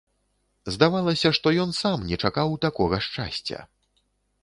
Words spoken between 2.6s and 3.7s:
такога шчасця.